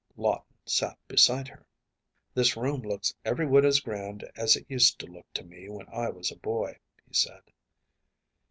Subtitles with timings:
[0.17, 1.63] Lawton sat beside her.
[2.33, 5.87] “This room looks every whit as grand as it used to look to me when
[5.89, 7.41] I was a boy,‚ÄĚ he said.